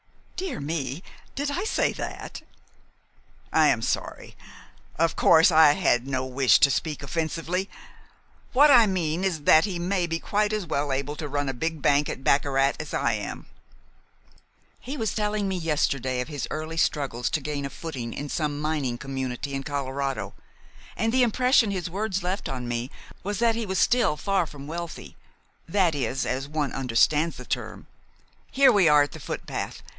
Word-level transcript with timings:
"Dear 0.35 0.59
me! 0.59 1.03
Did 1.35 1.51
I 1.51 1.63
say 1.63 1.93
that?" 1.93 2.41
"I 3.53 3.67
am 3.67 3.83
sorry. 3.83 4.35
Of 4.97 5.15
course, 5.15 5.51
I 5.51 5.73
had 5.73 6.07
no 6.07 6.25
wish 6.25 6.57
to 6.61 6.71
speak 6.71 7.03
offensively. 7.03 7.69
What 8.51 8.71
I 8.71 8.87
mean 8.87 9.23
is 9.23 9.43
that 9.43 9.65
he 9.65 9.77
may 9.77 10.07
be 10.07 10.19
quite 10.19 10.51
as 10.51 10.65
well 10.65 10.91
able 10.91 11.15
to 11.17 11.27
run 11.27 11.47
a 11.47 11.53
big 11.53 11.83
bank 11.83 12.09
at 12.09 12.23
baccarat 12.23 12.73
as 12.79 12.91
I 12.95 13.13
am." 13.13 13.45
"He 14.79 14.97
was 14.97 15.13
telling 15.13 15.47
me 15.47 15.57
yesterday 15.57 16.19
of 16.21 16.27
his 16.27 16.47
early 16.49 16.77
struggles 16.77 17.29
to 17.29 17.39
gain 17.39 17.63
a 17.63 17.69
footing 17.69 18.11
in 18.11 18.27
some 18.27 18.59
mining 18.59 18.97
community 18.97 19.53
in 19.53 19.61
Colorado, 19.61 20.33
and 20.97 21.13
the 21.13 21.21
impression 21.21 21.69
his 21.69 21.87
words 21.91 22.23
left 22.23 22.49
on 22.49 22.67
me 22.67 22.89
was 23.21 23.37
that 23.37 23.53
he 23.53 23.61
is 23.65 23.77
still 23.77 24.17
far 24.17 24.47
from 24.47 24.65
wealthy; 24.65 25.15
that 25.69 25.93
is, 25.93 26.25
as 26.25 26.47
one 26.47 26.73
understands 26.73 27.37
the 27.37 27.45
term. 27.45 27.85
Here 28.49 28.71
we 28.71 28.89
are 28.89 29.03
at 29.03 29.11
the 29.11 29.19
footpath. 29.19 29.83